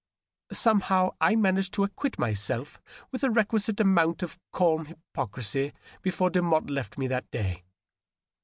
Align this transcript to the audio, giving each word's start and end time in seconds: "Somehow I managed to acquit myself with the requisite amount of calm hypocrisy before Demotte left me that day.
"Somehow 0.51 1.11
I 1.21 1.35
managed 1.35 1.73
to 1.75 1.83
acquit 1.83 2.17
myself 2.17 2.81
with 3.11 3.21
the 3.21 3.29
requisite 3.29 3.79
amount 3.79 4.23
of 4.23 4.39
calm 4.51 4.85
hypocrisy 4.85 5.73
before 6.01 6.31
Demotte 6.31 6.71
left 6.71 6.97
me 6.97 7.05
that 7.05 7.29
day. 7.29 7.63